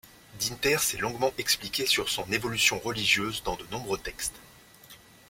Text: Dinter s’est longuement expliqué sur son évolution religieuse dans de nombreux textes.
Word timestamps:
Dinter 0.39 0.79
s’est 0.79 0.97
longuement 0.97 1.31
expliqué 1.37 1.85
sur 1.85 2.09
son 2.09 2.25
évolution 2.31 2.79
religieuse 2.79 3.43
dans 3.43 3.55
de 3.55 3.67
nombreux 3.69 3.99
textes. 3.99 4.33